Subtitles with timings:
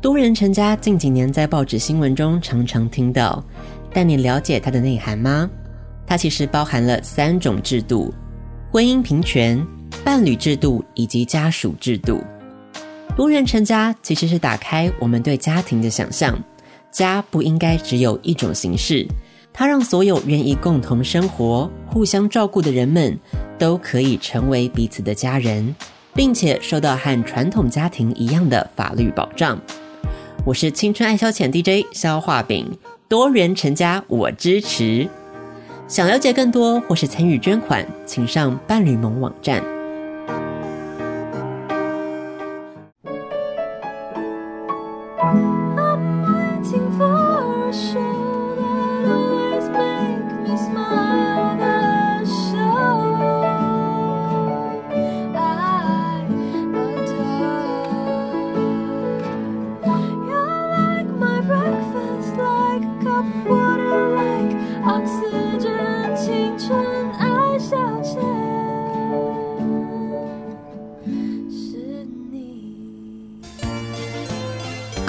[0.00, 3.44] 多人成家近几年在报纸新闻中常常听到，
[3.92, 5.48] 但你了解它的内涵吗？
[6.06, 8.10] 它其实包含了三种制度：
[8.72, 9.62] 婚姻平权、
[10.02, 12.24] 伴侣制度以及家属制度。
[13.14, 16.34] 多人成家其实是打开我们对家庭的想象，
[16.90, 19.06] 家不应该只有一种形式，
[19.52, 23.14] 它让所有愿意共同生活、互相照顾的人们
[23.58, 25.76] 都可以成为彼此的家人，
[26.14, 29.60] 并且受到和传统家庭一样的法律保障。
[30.46, 32.66] 我是青春爱消遣 DJ 消化饼，
[33.08, 35.06] 多元成家我支持。
[35.86, 39.62] 想了解更多或是参与捐款，请上伴侣盟网站。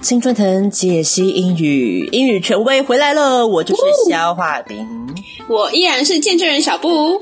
[0.00, 4.86] 青春藤解析英语，英语权威回来了，我就是消化饼，
[5.48, 7.20] 我依然是见证人小布。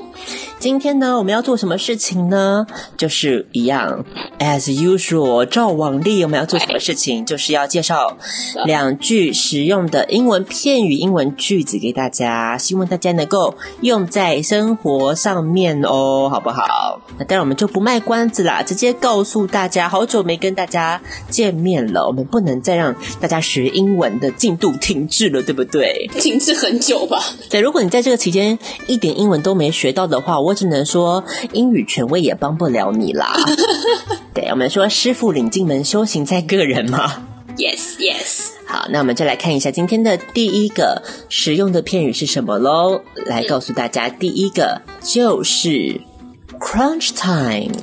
[0.59, 2.65] 今天呢，我们要做什么事情呢？
[2.97, 4.03] 就是一样
[4.39, 7.23] ，as usual，照往例，我们要做什么事情？
[7.25, 8.17] 就是要介绍
[8.65, 17.01] 两句实用的英文片语、英文句子给大家，希望大家能够用在生活上面哦，好不好？
[17.19, 20.99] 那当然，我们就不卖关子啦，直接告诉大家，好久没跟大家
[21.29, 26.09] 见面了，我们不能再让大家学英文的进度停滞了，对不对？
[26.19, 27.23] 停滞很久吧？
[27.51, 33.35] 对，如果你在这个期间一点英文都没学到的话，我只能说英语权威也帮不了你啦。
[34.33, 37.23] 对，我们说师傅领进门，修行在个人嘛。
[37.57, 38.51] Yes, yes。
[38.67, 43.01] 好，那我们就来看一下今天的第一个实用的片语是什么喽。
[43.25, 45.99] 来告诉大家，第一个就是
[46.59, 47.75] crunch time。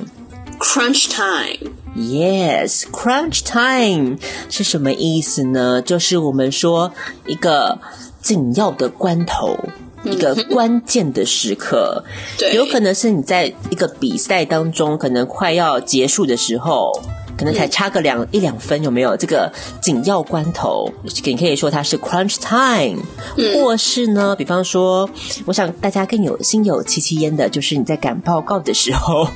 [0.59, 1.71] Crunch time。
[1.95, 4.17] Yes, crunch time
[4.49, 5.81] 是什么意思呢？
[5.81, 6.93] 就是我们说
[7.27, 7.79] 一个
[8.21, 9.59] 紧要的关头。
[10.05, 12.03] 一个关键的时刻，
[12.37, 16.91] 对，有可能是你在一个比赛当中，可能快要结束的时候，
[17.37, 19.17] 可能才差个两、嗯、一两分，有没有？
[19.17, 19.51] 这个
[19.81, 20.91] 紧要关头，
[21.23, 23.01] 你可以说它是 crunch time，、
[23.37, 25.09] 嗯、或是呢，比方说，
[25.45, 29.27] 我想大家更有心有戚戚焉的，就是你在赶报告的时候。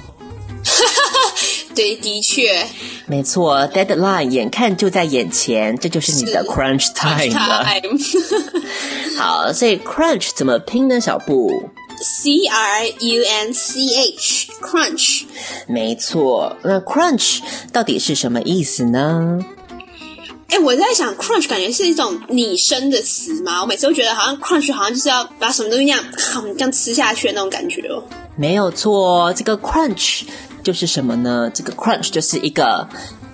[1.75, 2.65] 对，的确，
[3.05, 7.65] 没错，deadline 眼看就在眼前，这就是你的 crunch time 了。
[9.17, 10.99] 好，所以 crunch 怎么拼呢？
[10.99, 11.69] 小布
[12.01, 15.23] ，C R U N C H，crunch。
[15.67, 17.39] 没错，那 crunch
[17.71, 19.39] 到底是什么意思呢？
[20.49, 23.61] 哎，我在想，crunch 感觉是一种拟声的词嘛。
[23.61, 26.03] 我每次都觉得好像 crunch 好像就是要把什么东西这样
[26.57, 28.03] 这样吃下去的那种感觉哦。
[28.35, 30.23] 没有错，这个 crunch。
[30.63, 31.49] 就是什么呢？
[31.53, 32.87] 这个 crunch 就是一个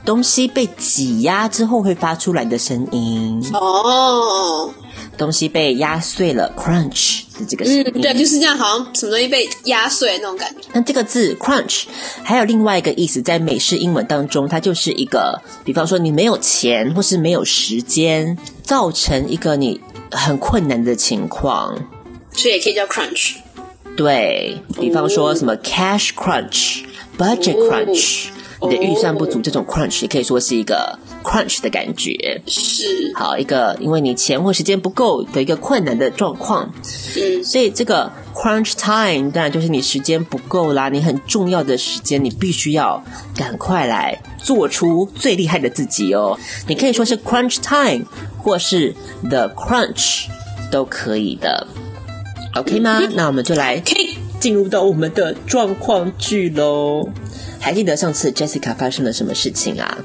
[0.06, 4.74] 东西被挤压之后会发出来的声音哦。
[5.18, 7.84] 东西被压碎了，crunch 是这个声音。
[7.96, 10.68] 嗯，对，就是这样，好像什么东西被压碎那种感觉。
[10.74, 11.84] 那这个字 crunch
[12.22, 19.80] 还有另外一个意思，在美式英文当中，它就是一个，比方说你没有钱或是没有时间，造成一个你
[20.12, 21.74] 很困难的情况，
[22.34, 23.36] 所以也可以叫 crunch。
[23.96, 26.84] 对，比方说什么 cash crunch。
[27.18, 28.28] Budget crunch，、
[28.60, 32.42] oh, 你的预算不足，这种 crunch 也可以说是一个 crunch 的感觉。
[32.46, 36.70] 是，好一个，因为你钱或时间不够的一个困难的状况。
[37.16, 43.02] 嗯，所以这个 crunch time 当然就是你时间不够啦，你很重要的时间，你必须要
[43.36, 46.38] 赶快来做出最厉害的自己哦。
[46.68, 48.06] 你可以说是 crunch time，
[48.38, 48.94] 或是
[49.30, 50.26] the crunch
[50.70, 51.66] 都可以的。
[52.56, 53.00] OK 吗？
[53.02, 53.82] 嗯、那我们就来。
[54.46, 57.10] 进入到我们的状况剧喽，
[57.60, 59.98] 还记得上次 Jessica 发生了什么事情啊？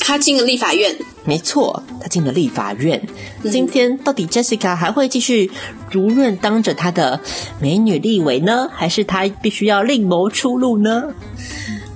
[0.00, 0.96] 她进了立法院。
[1.24, 3.00] 没错，她进了立法院。
[3.44, 5.52] 嗯、今天到底 Jessica 还会继续
[5.92, 7.20] 如愿当着她的
[7.60, 11.14] 美女立委呢，还是她必须要另谋出路呢？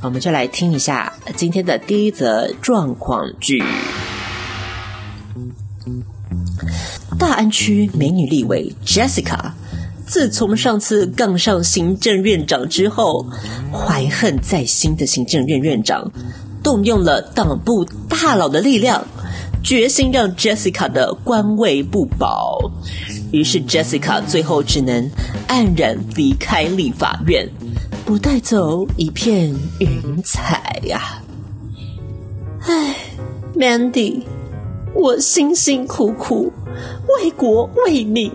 [0.03, 3.61] 我们就来听一下今天的第一则状况剧。
[7.19, 9.51] 大安区美女立委 Jessica，
[10.07, 13.27] 自从上次杠上行政院长之后，
[13.73, 16.11] 怀恨在心的行政院院长
[16.63, 19.05] 动用了党部大佬的力量，
[19.63, 22.71] 决心让 Jessica 的官位不保。
[23.31, 25.11] 于是 Jessica 最后只能
[25.49, 27.49] 黯然离开立法院，
[28.05, 31.23] 不带走一片云彩呀！
[32.67, 32.97] 唉
[33.57, 34.23] ，Mandy，
[34.95, 36.53] 我辛辛苦苦。
[37.21, 38.31] 为国为民，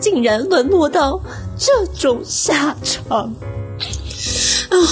[0.00, 1.20] 竟然沦落到
[1.58, 3.34] 这种下场。
[4.70, 4.88] Oh,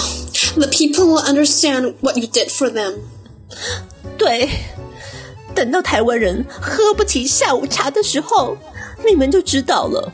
[0.56, 2.94] the people will understand what you did for them.
[4.16, 4.48] 对，
[5.54, 8.56] 等到台湾人喝不起下午茶的时候，
[9.06, 10.12] 你们就知道了。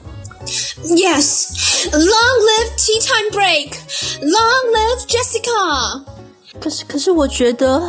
[0.84, 3.74] Yes, long live tea time break,
[4.20, 6.02] long live Jessica.
[6.60, 7.80] 可是，可是，我觉得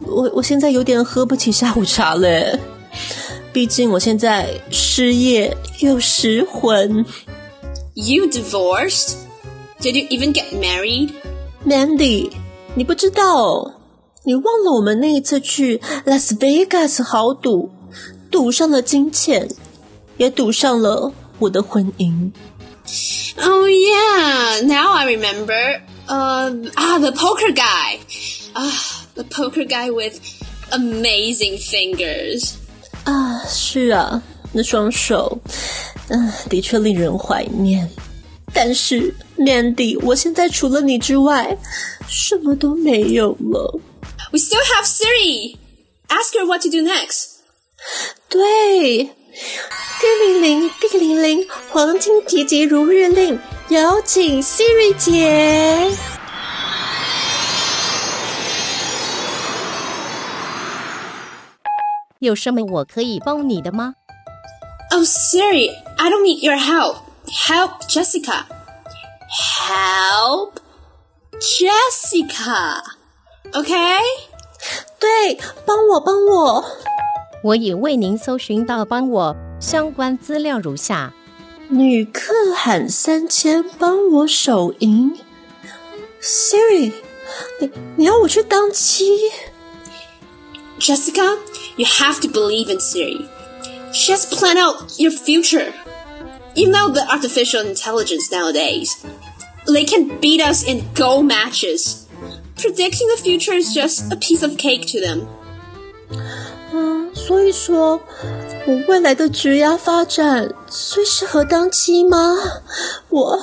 [0.00, 2.58] 我我现在有点喝不起下午茶嘞。
[3.53, 7.05] 毕竟我现在失业又失婚。
[7.93, 9.15] You divorced?
[9.81, 11.11] Did you even get married?
[11.65, 12.31] Mandy，
[12.75, 13.73] 你不知道，
[14.23, 17.71] 你忘了我们那一次去 Las Vegas 豪赌，
[18.31, 19.49] 赌上了金钱，
[20.17, 22.31] 也赌上了我的婚姻。
[23.37, 25.81] Oh yeah, now I remember.
[26.07, 27.99] Uh, ah, the poker guy.
[28.53, 30.19] Ah, the poker guy with
[30.71, 32.55] amazing fingers.
[33.04, 34.22] 啊，是啊，
[34.52, 35.38] 那双手，
[36.08, 37.88] 嗯，的确令人怀念。
[38.52, 41.56] 但是，Mandy，我现在除了你之外，
[42.08, 43.80] 什么都没有了。
[44.32, 45.56] We still have Siri.
[46.08, 47.30] Ask her what to do next.
[48.28, 49.12] 对，叮
[50.22, 55.90] 铃铃，叮铃铃，黄金急急如日令，有请 Siri 姐。
[62.24, 63.94] 有什么我可以帮你的吗
[64.90, 66.96] ？Oh Siri, I don't need your help.
[67.26, 68.44] Help Jessica.
[69.68, 70.54] Help
[71.40, 72.82] Jessica.
[73.52, 73.74] OK?
[74.98, 76.64] 对，帮我，帮我。
[77.42, 81.12] 我已为您搜寻到，帮我相关资料如下：
[81.68, 85.18] 女客喊三千，帮我手淫。
[86.22, 86.92] Siri，
[87.60, 89.18] 你你要我去当妻
[90.78, 91.38] ？Jessica。
[91.77, 93.27] You have to believe in Siri.
[93.91, 95.73] She has planned out your future.
[96.55, 99.05] You know the artificial intelligence nowadays.
[99.65, 102.07] They can beat us in Go matches.
[102.57, 105.27] Predicting the future is just a piece of cake to them.
[106.73, 108.01] 嗯，所以说，
[108.67, 112.35] 我未来的职业发展最适合当鸡吗？
[113.09, 113.39] 我，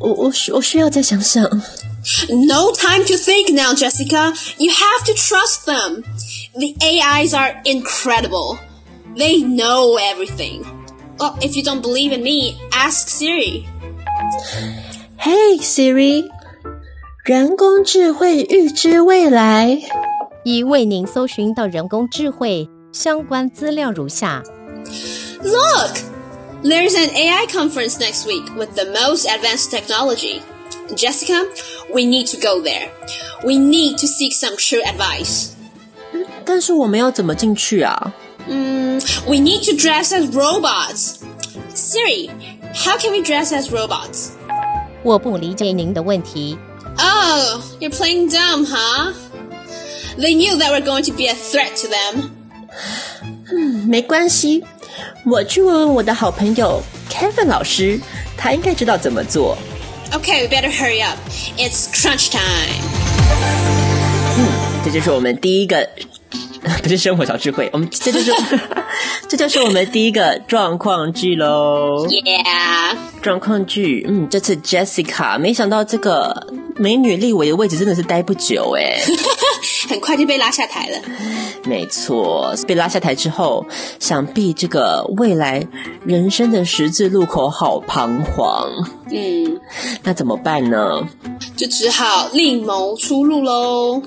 [0.00, 1.42] 我我需我需要再想想。
[2.28, 4.34] No time to think now, Jessica.
[4.58, 6.02] You have to trust them.
[6.56, 8.58] The AIs are incredible.
[9.16, 10.64] They know everything.
[11.18, 13.66] Well, if you don't believe in me, ask Siri.
[15.18, 16.28] Hey Siri，
[17.24, 19.78] 人工智慧预知未来。
[20.44, 24.42] 已为您搜寻到人工智慧相关资料如下。
[25.40, 25.98] Look,
[26.64, 30.40] there's an AI conference next week with the most advanced technology.
[30.96, 31.46] Jessica,
[31.92, 32.88] we need to go there.
[33.44, 35.50] We need to seek some true advice.
[36.44, 38.12] 但是我们要怎么进去啊？
[38.48, 41.16] 嗯，We need to dress as robots.
[41.74, 42.30] Siri,
[42.74, 44.30] how can we dress as robots?
[45.02, 46.58] 我不理解您的问题。
[46.98, 49.12] Oh, you're playing dumb, huh?
[50.18, 52.30] They knew that we're going to be a threat to them.
[53.50, 54.64] 嗯，没关系，
[55.24, 57.98] 我去问问我的好朋友 Kevin 老师，
[58.36, 59.56] 他应该知道怎么做。
[60.12, 61.16] Okay, we better hurry up.
[61.56, 63.55] It's crunch time.
[64.87, 65.89] 嗯，这就是我们第一个。
[66.83, 68.31] 不是生活小智慧，我们这就是
[69.29, 72.05] 这就是我们第一个状况剧喽。
[72.07, 78.99] Yeah，状况剧，嗯，这次 Jessica 没想到这个美女立委的位置真的是待不久哎，
[79.87, 80.97] 很快就被拉下台了。
[81.63, 83.65] 没错，被拉下台之后，
[83.99, 85.65] 想必这个未来
[86.05, 88.69] 人生的十字路口好彷徨。
[89.11, 89.59] 嗯，
[90.03, 91.07] 那怎么办呢？
[91.55, 94.01] 就只好另谋出路喽。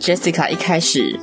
[0.00, 1.18] Jessica 一开始。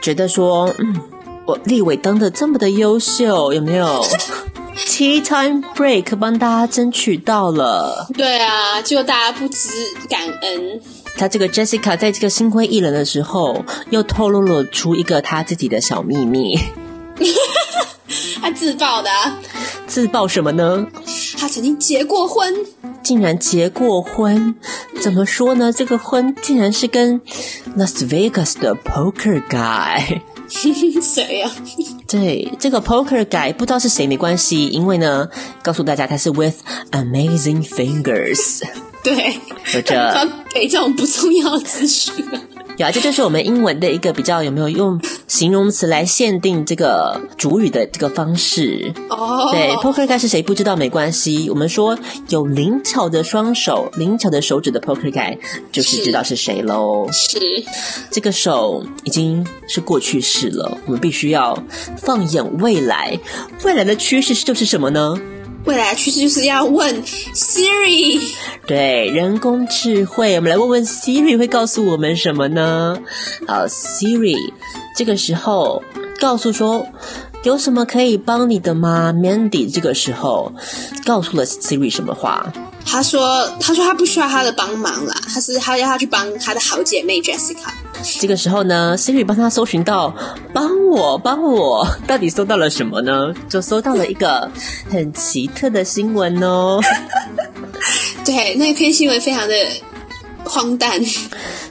[0.00, 1.00] 觉得说，嗯，
[1.46, 4.04] 我立伟登的这么的优秀，有没有？
[4.86, 8.08] Tea time break 帮大家争取到了。
[8.14, 9.68] 对啊，就大家不知
[10.08, 10.80] 感恩。
[11.16, 16.58] 他这个 Jessica 在这个心灰意冷的时候，又透露了出一个他自己的小秘密。
[18.40, 19.38] 他自爆的啊，
[19.88, 20.86] 自爆什么呢？
[21.36, 22.54] 他曾经结过婚，
[23.02, 24.54] 竟然结过婚？
[25.00, 25.72] 怎么说呢？
[25.72, 27.20] 这个婚竟然是跟
[27.76, 30.20] Las Vegas 的 Poker Guy。
[30.50, 31.50] 谁呀？
[32.08, 35.28] 对，这个 Poker Guy 不知道是谁没关系，因为呢，
[35.62, 36.56] 告诉大家他是 With
[36.92, 38.62] Amazing Fingers。
[39.02, 39.38] 对，
[39.74, 42.12] 有着 给这种不重要的资讯。
[42.78, 49.16] 有啊，这就是我们英文的一个比较有没有用形容词来限定这个主语的这个方式哦。
[49.16, 49.50] Oh.
[49.50, 55.36] 对，Poker guy 是谁不知道没关系，我们说有灵巧的双手、灵巧的手指的 Poker guy
[55.72, 57.08] 就是知道是谁喽。
[57.10, 57.40] 是，
[58.12, 61.60] 这个手已经是过去式了，我们必须要
[61.96, 63.18] 放眼未来，
[63.64, 65.16] 未来的趋势就是什么呢？
[65.68, 68.22] 未来趋势就是要问 Siri，
[68.66, 72.96] 对，人工智慧，我们来问问 Siri 会告诉我们什么呢？
[73.46, 74.50] 好，Siri，
[74.96, 75.82] 这个时候
[76.18, 76.86] 告诉说
[77.42, 80.54] 有什么可以帮你的吗？Mandy 这个时候
[81.04, 82.50] 告诉了 Siri 什么话？
[82.86, 87.68] 他说：“他说他不需要他的帮忙啦，他是他要他去帮他的好姐妹 Jessica。”
[88.20, 90.14] 这个时候呢，Siri 帮他搜寻到，
[90.52, 93.34] 帮我帮我，到底搜到了什么呢？
[93.48, 94.50] 就搜到了一个
[94.90, 96.80] 很奇特的新闻哦。
[98.24, 99.54] 对，那篇新闻非常的
[100.44, 101.00] 荒诞，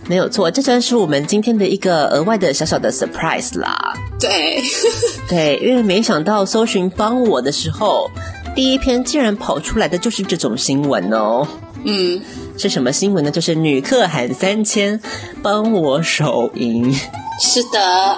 [0.08, 3.94] 没有错，这算是我们今天的一个额外的小小的 surprise 啦。
[4.20, 4.62] 对，
[5.28, 8.10] 对，因为没想到搜寻帮我的时候。
[8.56, 11.48] 第一篇竟然跑出来的就是这种新闻哦，
[11.84, 12.20] 嗯，
[12.58, 13.32] 是什么新闻呢？
[13.32, 15.00] 就是女客喊三千，
[15.42, 16.94] 帮我手淫。
[17.40, 18.18] 是的，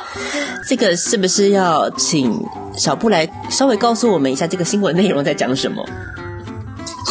[0.67, 2.41] 这个是不是要请
[2.77, 5.86] 小布来稍微告诉我们一下这个新闻内容在讲什么？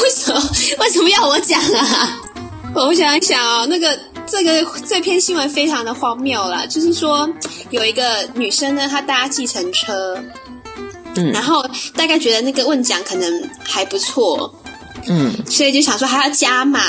[0.03, 0.41] 为什么
[0.79, 2.21] 为什么要我讲啊？
[2.75, 7.29] 我想一想哦，那个这个这篇新闻非常的荒谬啦，就是说
[7.71, 10.19] 有一个女生呢，她搭计程车。
[11.17, 11.63] 嗯，然后
[11.97, 14.55] 大概觉得那个问奖可能还不错，
[15.09, 16.81] 嗯，所以就想说还要加码，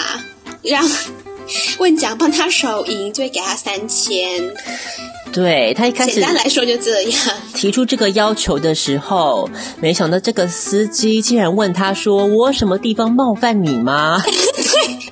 [0.62, 0.84] 让
[1.80, 4.54] 问奖帮他手淫，就会给他三千。
[5.32, 7.22] 对，他一开始简单来说就这样
[7.54, 9.48] 提出这个要求的时候，
[9.80, 15.12] 没想到这个司机竟然问他说：“我什么地方冒犯你吗？” 对，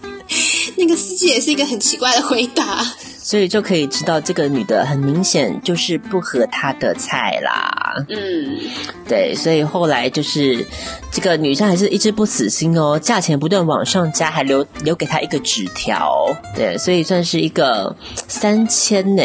[0.75, 2.83] 那个司机也是一个很奇怪的回答。
[3.27, 8.01] 所以就可以知道，这个女的很明显就是不合他的菜啦。
[8.07, 8.57] 嗯，
[9.05, 10.65] 对，所以后来就是
[11.11, 16.33] 这个女生还是一直不死心哦，价钱不断往上加，还留留给他一个纸条。
[16.55, 17.93] 对，所以算是一个
[18.29, 19.21] 三千呢，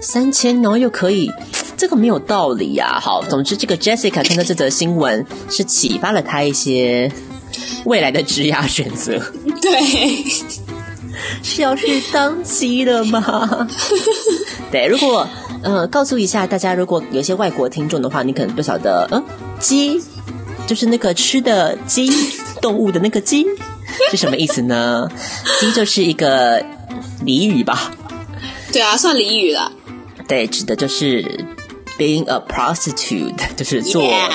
[0.00, 1.28] 三千，然后又可以，
[1.76, 3.00] 这个没有道理呀、啊。
[3.00, 7.10] 好，总之这个 Jessica 看到这则新闻是启发了她一些
[7.84, 9.18] 未来的职业选择。
[9.60, 10.61] 对。
[11.42, 13.68] 是要去当鸡的吗？
[14.70, 15.26] 对，如果
[15.62, 19.22] 呃，告诉一下大家，如果有一些外国听众的话，你可能不晓得，嗯，
[19.60, 20.02] 鸡
[20.66, 22.10] 就是那个吃的鸡，
[22.60, 23.46] 动物的那个鸡
[24.10, 25.08] 是什么意思呢？
[25.60, 26.60] 鸡就是一个
[27.24, 27.92] 俚语吧？
[28.72, 29.70] 对啊，算俚语了。
[30.26, 31.22] 对，指的就是
[31.98, 34.02] being a prostitute，就是做。
[34.02, 34.30] Yeah.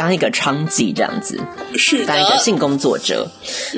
[0.00, 1.38] 当一个娼妓这样子，
[1.76, 3.30] 是当一个性工作者，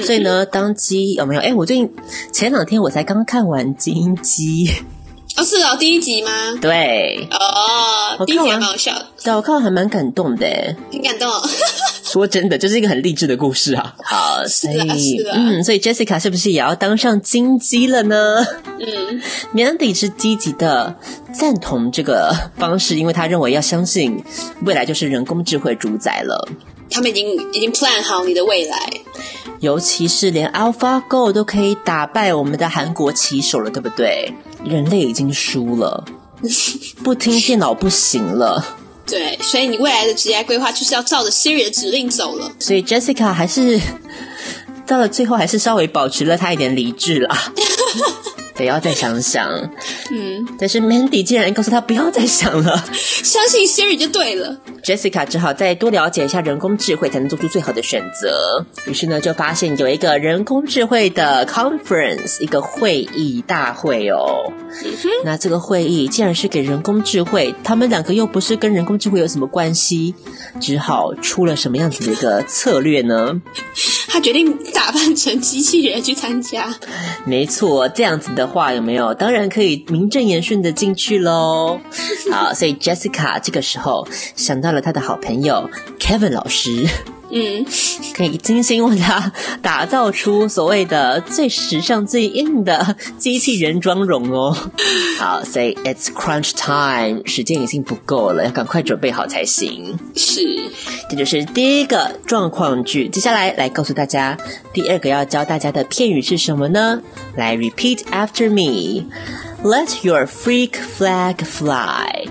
[0.07, 1.41] 所以呢，当鸡有没有？
[1.41, 1.93] 哎，我最近
[2.33, 4.67] 前两天我才刚看完《金鸡》，
[5.37, 6.31] 哦，是哦，第一集吗？
[6.61, 11.29] 对，哦，第一集还蛮好笑的，对，我看完还蛮感动的，很感动。
[12.12, 13.95] 说真的，就是一个很励志的故事啊！
[14.04, 18.45] 好，所以，嗯，所以 Jessica 是不是也要当上金鸡了呢？
[18.78, 19.23] 嗯
[19.54, 20.95] ，Mandy 是积极的
[21.33, 24.23] 赞同这个方式，因为他认为要相信
[24.66, 26.47] 未来就是人工智慧主宰了。
[26.90, 28.76] 他们已经已经 plan 好你的未来，
[29.61, 34.31] 尤其是连 AlphaGo 都可以打败我们的韩国棋手了，对不对？
[34.62, 36.04] 人类已经输了，
[37.02, 38.62] 不听电脑不行了。
[39.06, 42.50] 对，所以你未来的职业规划就是要照着 Siri 的指令走了。
[42.59, 43.80] 所以 Jessica 还是
[44.87, 47.52] 到了最后，还是稍微保持了他一点理智啦。
[48.54, 49.49] 得要再想想，
[50.11, 54.56] 嗯，但是 Mandy 竟然告诉他不要再想了， 相信 Siri 就对了。
[54.82, 58.66] Jessica 只好再多了解一下人工智慧，才能做出最好的选择。
[58.87, 64.52] 于是呢，就发现有一个人工智慧的 conference，一个会议大会哦。
[64.85, 70.14] 嗯哼，那这个会议既然是给人工智慧，他们两个又不是跟人工智慧有什么关系，
[70.61, 73.40] 只好出了什么样子的一个策略呢？
[74.09, 76.75] 他决定打扮成机器人去参加。
[77.25, 79.14] 没错，这样子的话有没有？
[79.14, 81.80] 当然可以名正言顺的进去喽。
[82.32, 84.06] 好，所以 Jessica 这个时候
[84.37, 86.87] 想到了他的好朋友 Kevin 老师。
[87.34, 87.64] 嗯，
[88.14, 94.54] 可以精心为他打造出所谓的最时尚、最硬的机器人妆容哦。
[95.18, 99.98] 好，所以 it's crunch time，时间已经不够了，要赶快准备好才行。
[100.14, 100.42] 是，
[101.08, 103.08] 这就是第一个状况句。
[103.08, 104.36] 接下来来告诉大家，
[104.74, 107.00] 第二个要教大家的片语是什么呢？
[107.34, 112.28] 来，repeat after me，Let your freak flag fly。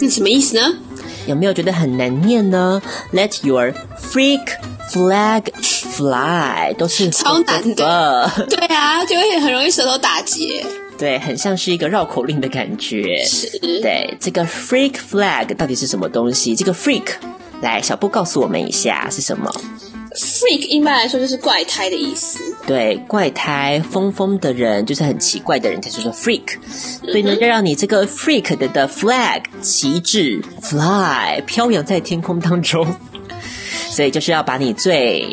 [0.00, 0.74] 那什么意思呢？
[1.26, 2.80] 有没有觉得很难念呢
[3.12, 4.40] ？Let your freak
[4.90, 8.30] flag fly，都是 超难的。
[8.48, 10.64] 对啊，就会很容易舌头打结。
[10.98, 13.24] 对，很像是一个绕口令的感觉。
[13.24, 13.58] 是。
[13.80, 16.56] 对，这个 freak flag 到底是什么东西？
[16.56, 17.06] 这个 freak，
[17.60, 19.52] 来，小布告诉我们一下是什么。
[20.16, 22.40] Freak 一般来说就是怪胎的意思。
[22.66, 26.56] 对，怪胎、疯疯的人，就是很奇怪的人，才叫做 freak。
[27.04, 32.84] 所以呢，要让你这个 freak 的的 flag 旗帜 fly 飘扬在天空当中，
[33.98, 35.26] 所以就是要把你最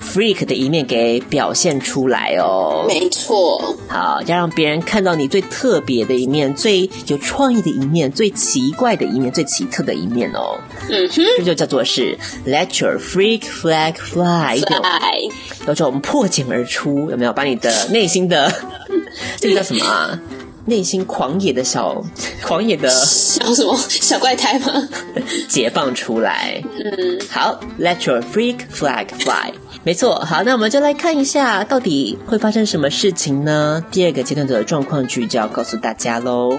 [0.00, 3.76] freak 的一面给表现出来哦，没错。
[3.88, 10.58] 好，要让别人看到你最特别的一面、最有创意的一面、最奇怪的一面、最奇特的一面哦。
[10.88, 15.30] 嗯哼，这就叫做是 Let your freak flag fly，fly
[15.66, 17.34] 有种破茧而出，有没有？
[17.34, 18.50] 把你的内心的
[19.36, 20.18] 这个叫什么啊？
[20.66, 22.04] 内心狂野的小
[22.42, 24.66] 狂野的小什么 小怪胎吗？
[25.48, 26.62] 解放出来。
[26.78, 29.52] 嗯，好，Let your freak flag fly。
[29.84, 33.82] 没错，好，那我们就来看一下，到底会发生什么事情呢？
[33.90, 36.58] 第二个阶段的状况剧就要告诉大家喽。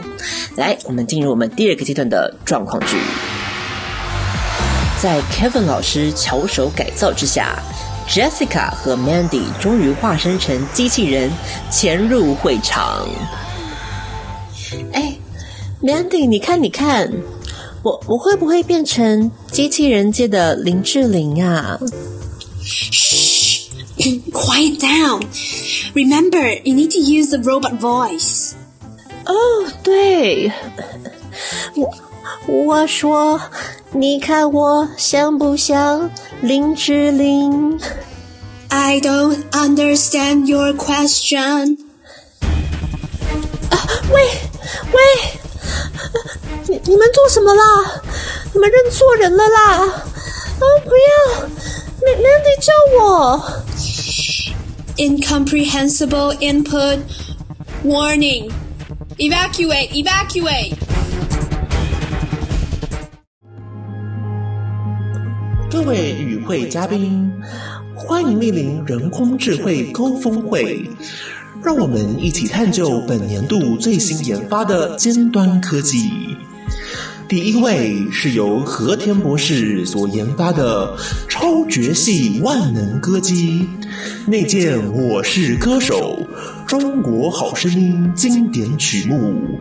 [0.56, 2.98] 来，我们进入我们第二个阶段的状况剧。
[5.02, 7.60] 在 Kevin 老师巧手改造之下
[8.10, 11.30] ，Jessica 和 Mandy 终于化身成机器人，
[11.70, 13.06] 潜入会场。
[14.94, 15.18] 哎
[15.82, 17.12] ，Mandy，你看，你看，
[17.84, 21.80] 我我会不会变成机器人界的林志玲啊
[22.64, 23.68] ？Shh!
[24.32, 25.24] Quiet down.
[25.94, 28.52] Remember, you need to use the robot voice.
[29.26, 29.34] 哦，
[29.84, 30.52] 对，
[31.76, 31.94] 我
[32.48, 33.42] 我说，
[33.92, 37.80] 你看我像不像林志玲
[38.70, 41.78] ？I don't understand your question.
[44.12, 44.22] 喂，
[46.68, 48.02] 你你们做什么啦？
[48.54, 49.78] 你们认错人了啦！
[49.84, 51.48] 啊，不要
[52.02, 53.42] ！Mandy 叫我。
[54.98, 57.00] Incomprehensible input.
[57.86, 58.52] Warning.
[59.18, 59.92] Evacuate.
[59.92, 60.74] Evacuate.
[65.70, 67.32] 各位与会嘉宾，
[67.96, 70.90] 欢迎莅临人工智慧高峰会，
[71.68, 76.10] 让我们一起探究本年度最新研发的尖端科技。
[77.28, 80.96] 第一位是由和田博士所研发的
[81.28, 83.68] 超绝系万能歌姬，
[84.28, 86.26] 那件《我是歌手》
[86.66, 89.60] 中国好声音经典曲目，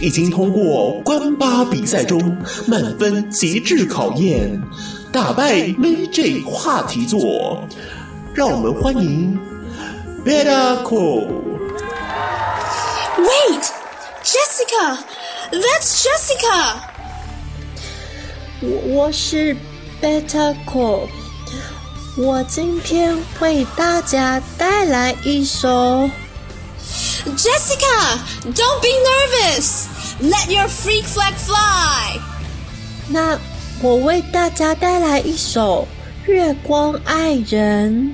[0.00, 4.62] 已经通过关八比赛中满分极致考验，
[5.10, 7.66] 打败 AJ 话题作。
[8.32, 9.36] 让我们欢迎
[10.27, 13.73] Beta Core。Wait,
[14.23, 14.97] Jessica,
[15.51, 16.79] that's Jessica.
[18.61, 19.55] 我我是
[20.01, 21.07] Beta Core，
[22.17, 26.09] 我今天为大家带来一首。
[27.37, 28.17] Jessica,
[28.53, 29.87] don't be nervous.
[30.21, 32.19] Let your freak flag fly.
[33.09, 33.39] 那
[33.81, 35.87] 我为大家带来一首《
[36.31, 38.13] 月光爱人》。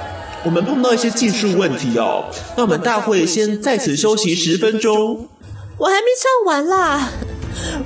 [0.43, 2.25] 我们碰到一些技术问题哦，
[2.57, 5.27] 那我们大会先在此休息十分钟。
[5.77, 7.09] 我还没唱完啦，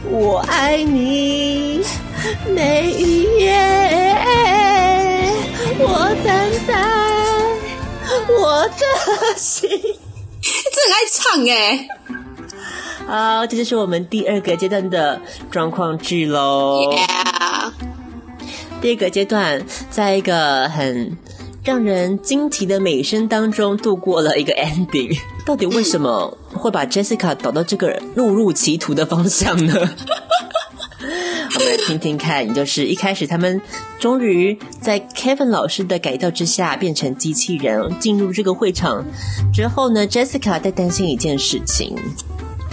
[0.10, 1.82] 我爱你
[2.48, 4.16] 每一夜。
[5.78, 6.34] 我等
[6.66, 6.74] 待
[8.30, 9.70] 我的心，
[10.42, 11.88] 这很爱唱哎。
[13.08, 16.80] 好，这就是我们第二个阶段的状况句喽。
[18.82, 21.18] 第二个阶段，在一个很
[21.66, 25.20] 让人惊奇的美声当中度过了一个 ending。
[25.44, 29.74] 到底为什么会把 Jessica 导到这个误入歧途的方向呢？
[31.56, 33.60] 我们来听听看，就是一开始他们
[34.00, 39.04] 终于在 Kevin 老师的改造之下变成机器人，进入这个会场
[39.52, 41.96] 之后呢，Jessica 在担心一件事情。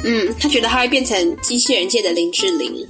[0.05, 2.87] 嗯，他觉得他会变成机器人界的林志玲。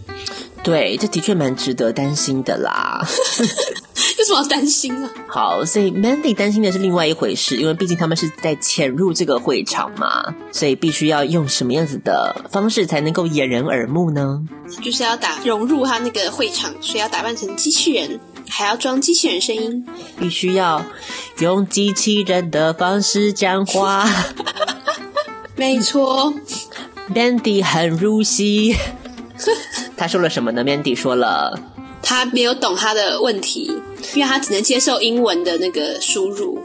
[0.65, 3.07] 对，这的确蛮值得担心的啦。
[4.23, 5.11] 有什么要担心啊？
[5.27, 14.41] 好，所以 Mandy 担心的是另外一回事，因为毕竟他们是在潜入这个会场嘛，所以必须要用什么样子的方式才能够掩人耳目呢？
[14.81, 19.85] 就是要打融入他那个会场，所以要打扮成机器人，还要装机器人声音，
[20.17, 20.85] 必须要
[21.41, 24.09] 用机器人的方式讲话。
[25.57, 26.33] 没错
[27.13, 28.77] ，Mandy 很入戏。
[29.97, 31.59] 他说了什么呢？Mandy 说了，
[32.03, 33.73] 他没有懂他的问题，
[34.15, 36.59] 因为他只能接受英文的那个输入。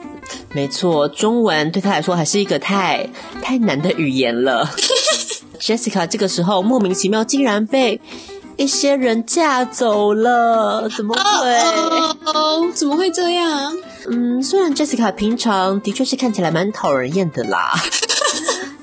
[0.53, 3.09] 没错，中文对他来说还是一个太
[3.41, 4.69] 太难的语言了。
[5.59, 7.99] Jessica 这个时候莫名其妙竟然被
[8.57, 12.71] 一些人架走了，怎么会？
[12.73, 13.75] 怎么会这样？
[14.09, 17.73] 嗯，虽然 Jessica 平常的确是看起来蛮讨人厌的啦。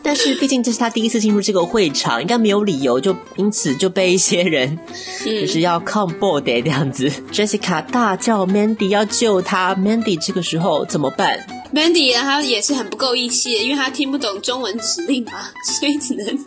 [0.05, 4.79] 但是毕竟这是他第一次进入这个会场，应该没有理由就因此就被一些人
[5.25, 7.09] 就是要抗 board 的这样子。
[7.09, 15.33] 嗯、Jessica 大叫 Mandy 要救他，Mandy 这个时候怎么办？Mandy 他也是很不够义气的，因为他听不懂中文指令嘛，
[15.81, 16.39] 所以只能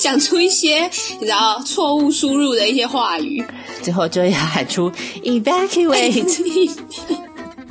[0.00, 3.44] 讲出一些你知道错误输入的一些话语，
[3.82, 4.90] 最后就要喊出
[5.22, 6.74] evacuate。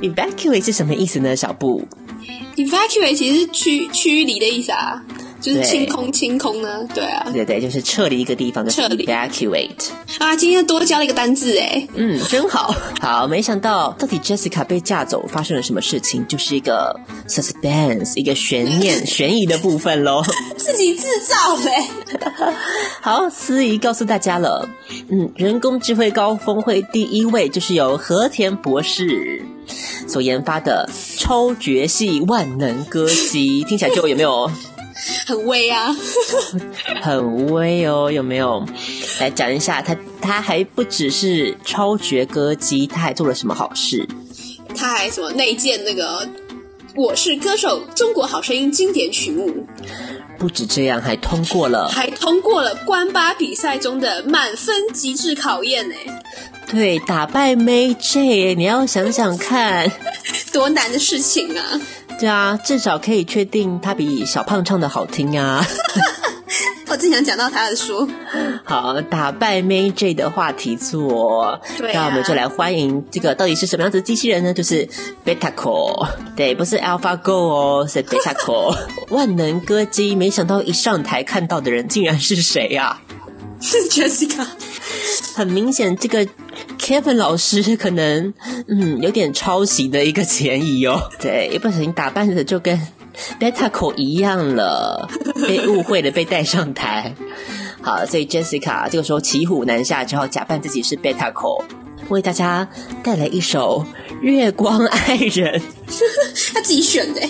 [0.00, 1.36] evacuate 是什么意思呢？
[1.36, 1.86] 小布
[2.56, 5.02] ？Evacuate 其实是驱驱离的意思啊，
[5.44, 9.04] 就是清空清空呢，对啊，对对，就是撤离一个地方的撤离。
[9.04, 20.22] Evacuate 啊，今天多加了一个单字哎，嗯，真好，好，没想到到底 Jessica 被架走发生了什么事情，就是一个 suspense，一个悬念 悬疑的部分喽，
[20.56, 22.54] 自己制造呗。
[23.02, 24.66] 好，司仪告诉大家了，
[25.10, 29.42] 嗯，人工智慧高峰会第一位就是由和田博士。
[30.06, 34.50] 所研发的超绝系万能歌姬，听起来就有没有
[35.26, 35.94] 很威啊？
[37.02, 38.64] 很威哦，有没有？
[39.20, 44.06] 来讲一下，他他还不只是超绝歌姬，他还做了什么好事？
[44.76, 46.26] 他还什么内建那个
[46.96, 49.66] 《我是歌手》中国好声音经典曲目？
[50.38, 55.94] 不止这样，还通过了，还通过了关八比赛中的满分极致考验呢。
[56.66, 59.90] 对，打败 May J，你要想想看，
[60.52, 61.80] 多难的事情啊！
[62.24, 65.62] 对啊，至少可以确定他比小胖唱的好听啊！
[66.88, 68.08] 我正想讲到他的书，
[68.64, 74.54] 好，打败 May J 的话题做，对、啊，那我们就来欢迎这个到底是什么样子的机器人呢？
[74.54, 74.88] 就是
[75.22, 78.74] Betaco，对，不是 AlphaGo 哦，是 Betaco
[79.12, 80.14] 万能歌姬。
[80.14, 83.02] 没想到一上台看到的人竟然是谁呀、啊？
[83.60, 84.46] 是 Jessica。
[85.34, 86.26] 很明显，这个
[86.78, 88.32] Kevin 老师可能
[88.68, 91.08] 嗯有点抄袭的一个嫌疑哦。
[91.20, 92.80] 对，一不小心打扮的就跟
[93.40, 95.08] Betaco 一样了，
[95.46, 97.14] 被误会了，被带上台。
[97.80, 101.62] 好，所以 Jessica 这个时候骑虎难下，只好假扮自己是 Betaco，
[102.08, 102.68] 为大家
[103.02, 103.84] 带来一首
[104.20, 105.60] 《月光爱人》。
[106.54, 107.20] 他自己选的。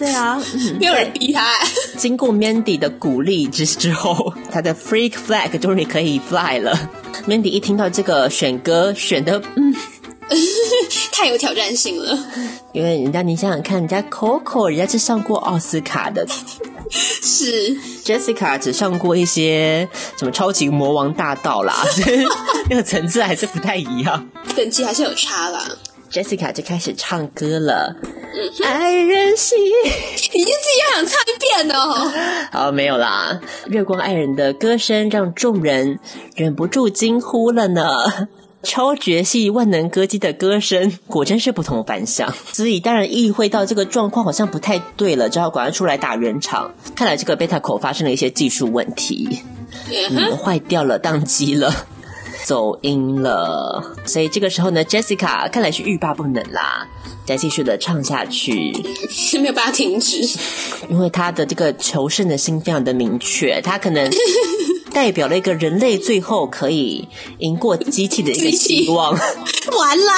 [0.00, 0.42] 对啊，
[0.80, 1.52] 没有人逼他。
[1.98, 6.90] 经过 Mandy 的鼓励之之后，他的 Freak Flag 终于可以 fly 了。
[7.28, 9.74] Mandy 一听到这个选歌选的，嗯，
[11.12, 12.18] 太有挑战性了。
[12.72, 16.26] 因为人家你想想看，人家 Coco 人家是上过奥斯卡的，
[16.90, 19.86] 是 Jessica 只上过一些
[20.16, 21.74] 什么超级魔王大道啦，
[22.70, 25.62] 那个层次还是不太一样，等级还是有差啦。
[26.10, 29.58] Jessica 就开始唱歌了，嗯、爱人心，
[30.34, 32.12] 你就自己想唱一遍哦。
[32.50, 33.40] 好，没有啦。
[33.68, 36.00] 月光爱人的歌声让众人
[36.34, 37.84] 忍不住惊呼了呢。
[38.62, 42.34] 超绝系万能歌姬的歌声果真是不同凡响。
[42.52, 46.74] 所以当然意会到这个状况好像不太对了，只好赶快出来打圆场。
[46.94, 49.38] 看来这个 Betaco 发生了一些技术问题，
[50.10, 51.72] 嗯，坏掉了，宕机了。
[52.44, 56.86] 走音了，所以这个时候呢，Jessica 看来是欲罢不能啦，
[57.24, 58.72] 再继续的唱下去，
[59.08, 60.20] 是没有办法停止，
[60.88, 64.10] 因为他的这个求胜的心非常的明确，他可能
[64.92, 67.06] 代表了一个人类最后可以
[67.38, 69.12] 赢过机器的一个希望。
[69.78, 70.12] 完了，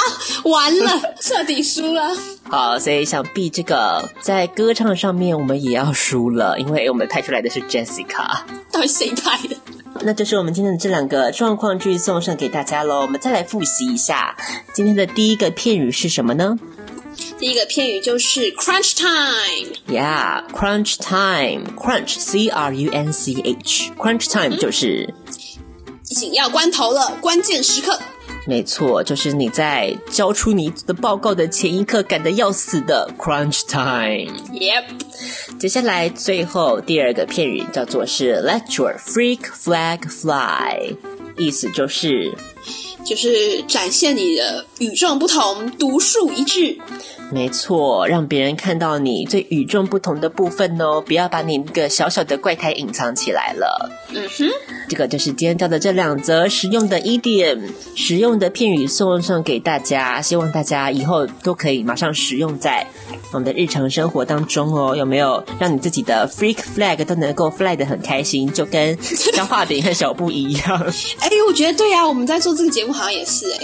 [0.45, 2.17] 完了，彻底输了。
[2.45, 9.57] 好，所以想必这个在歌唱上面我们也要输了，因为我们派出来的是 Jessica，到底谁派的？
[10.01, 13.03] 那就是我们今天的这两个状况句送上给大家喽。
[13.03, 14.37] 我们再来复习一下，
[14.73, 16.59] 今天的第一个片语是什么呢？
[17.39, 19.75] 第一个片语就是 crunch time。
[19.87, 25.13] Yeah，crunch time，crunch，c r u n c h，crunch time 就是
[26.03, 27.99] 紧要关头了，关键时刻。
[28.45, 34.37] 没错，就是你在交出你的报告的前一刻，赶得要死的 crunch time。
[34.53, 34.85] Yep。
[35.61, 40.97] 接下来最后第二个片语叫做是 Let your freak flag fly，
[41.37, 42.33] 意思就是
[43.05, 46.79] 就是展现你的与众不同、独树一帜。
[47.33, 51.01] 没错，让别人看到你最与众不同的部分哦！
[51.01, 53.91] 不要把你那个小小的怪胎隐藏起来了。
[54.11, 54.47] 嗯哼，
[54.89, 62.87] 这个就是今天教的这两则实用的 idiom，实用的片语送上给大家，希望大家以后都可以马上使用在
[63.33, 64.95] 我们的日常生活当中哦。
[64.95, 68.53] 有没有让你自己的 freak flag 都能够 fly 得很开心？
[68.53, 70.79] 就跟消化饼和小布一样。
[71.19, 73.59] 哎，我觉得对啊，我们在做这个节目好像也是哎。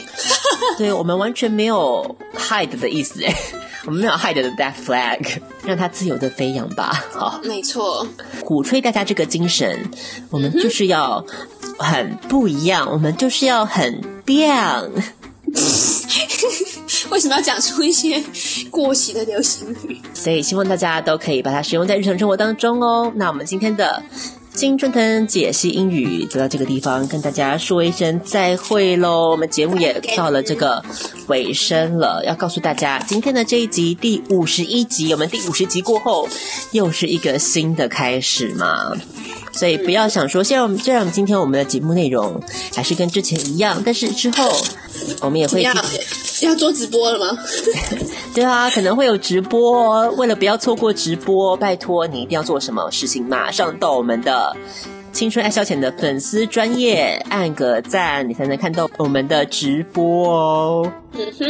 [0.79, 3.35] 对，我们完全没有 hide 的意思哎。
[3.53, 3.58] 我
[3.91, 7.05] 们没有 hide the that flag，让它自由的飞扬吧。
[7.13, 8.07] 好，没错，
[8.45, 9.91] 鼓吹大家这个精神，
[10.31, 11.25] 我们就是要
[11.79, 14.91] 很不一样，我们就是要很 bang。
[17.11, 18.23] 为什么要讲出一些
[18.71, 19.99] 过时的流行语？
[20.13, 23.11] 所以希望大家都可以把它使用在日常生活当中哦。
[23.15, 24.03] 那我们今天的。
[24.59, 29.31] 青春藤解析英语，就到这个地方跟大家说一声再会喽。
[29.31, 30.83] 我们节目也到了这个
[31.29, 36.29] 尾声了，要告诉大家，今天的这一集第五十一集，我们第五十集过后
[36.73, 38.93] 又是一个新的开始嘛。
[39.53, 42.43] 所以不要想说，虽然我们今天我们的节目内容
[42.75, 44.51] 还是跟之前一样，但是之后
[45.21, 45.65] 我们也会。
[46.47, 47.39] 要做直播了吗？
[48.35, 50.09] 对啊，可能会有直播。
[50.13, 53.25] 为了不要错过直播，拜托你一定要做什么事情？
[53.27, 54.55] 马上到我们的
[55.19, 60.93] 青春爱消遣的粉丝专业按个赞，你才能看到我们的直播哦。
[61.15, 61.45] 嗯哼，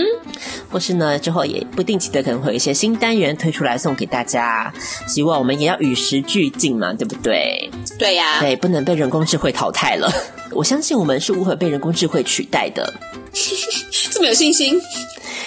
[0.71, 4.73] 或是呢，之后也不定期的可能会有一些新单元推出来送给大家。
[5.07, 7.71] 希望我们也要与时俱进嘛，对不对？
[7.99, 10.11] 对呀、啊，对，不能被人工智慧淘汰了。
[10.53, 12.91] 我相信我们是无法被人工智慧取代的。
[14.11, 14.81] 这么有信心，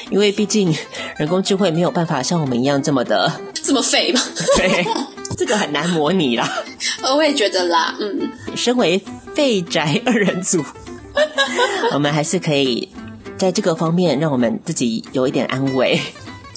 [0.10, 0.74] 因为毕竟
[1.18, 4.22] 人工智慧没有办法像我们一样这么的这么废嘛。
[4.58, 4.86] 对，
[5.38, 6.50] 这个很难模拟啦。
[7.16, 8.32] 我也觉得啦，嗯。
[8.56, 9.02] 身为
[9.36, 10.64] 废宅二人组，
[11.94, 12.90] 我们还是可以
[13.38, 16.00] 在这个方面让我们自己有一点安慰。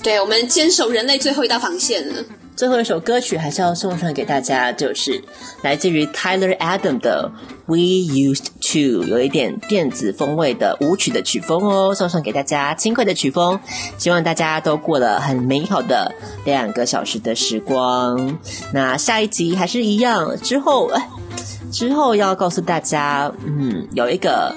[0.02, 2.22] 对，我们坚守人类最后一道防线了。
[2.56, 5.22] 最后一首歌曲还是要送上给大家，就是
[5.62, 7.30] 来自于 Tyler Adam 的
[7.66, 13.58] We Used To，有一点电子风味的舞曲的曲风哦，送上给大家轻快的曲风，
[13.98, 16.14] 希望大家都过了很美好的
[16.44, 18.38] 两个小时的时光。
[18.72, 21.08] 那下一集还是一样，之后哎，
[21.72, 24.54] 之后要告诉大家，嗯，有一个。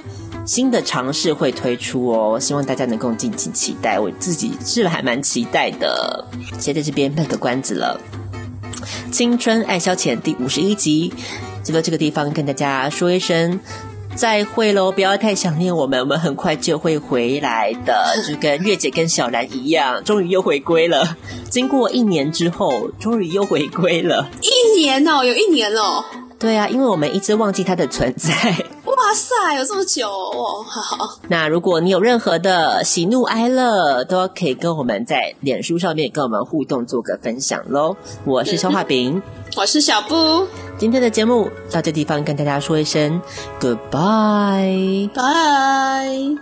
[0.47, 3.99] 新的尝试会推出哦，希望大家能够敬请期待。
[3.99, 6.25] 我自己是还蛮期待的，
[6.57, 7.99] 先在这边卖个关子了。
[9.12, 11.13] 青春爱消遣第五十一集，
[11.65, 13.60] 就到这个地方跟大家说一声
[14.15, 14.89] 再会喽！
[14.93, 21.17] 不要太想念我们，我们很快就会回来的，就跟月姐跟小兰一样，终于又回归了。
[21.49, 24.29] 经过一年之后，终于又回归了。
[24.41, 26.05] 一年哦，有一年哦。
[26.39, 28.32] 对啊，因为我们一直忘记它的存在。
[28.86, 30.63] 哇塞，有这么久哦！
[30.63, 37.95] 好，那如果你有任何的喜怒哀乐，都可以跟我们在脸书上面跟我们互动，做个分享喽。
[38.26, 39.21] 我是消化饼，嗯，
[39.56, 40.47] 我是小布。
[40.78, 43.21] 今天的节目到这地方跟大家说一声
[43.60, 46.38] goodbye，拜。